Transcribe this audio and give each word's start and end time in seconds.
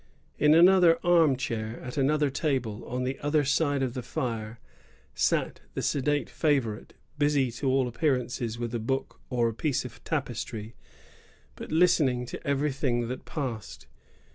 In 0.39 0.55
another 0.55 0.97
arm 1.03 1.35
chair, 1.37 1.79
at 1.81 1.95
another 1.95 2.31
table 2.31 2.83
on 2.89 3.03
the 3.03 3.19
other 3.19 3.43
side 3.45 3.83
of 3.83 3.93
the 3.93 4.01
fire, 4.01 4.59
sat 5.13 5.59
the 5.75 5.83
sedate 5.83 6.27
favorite, 6.27 6.95
busy 7.19 7.51
to 7.51 7.67
all 7.69 7.87
appearance 7.87 8.39
^tk 8.39 8.73
a 8.73 8.79
book 8.79 9.19
or 9.29 9.47
a 9.47 9.53
piece 9.53 9.85
of 9.85 10.03
tapest^, 10.03 10.73
but 11.55 11.71
listening 11.71 12.25
to 12.25 12.47
everything 12.47 13.09
that 13.09 13.25
passed. 13.25 13.85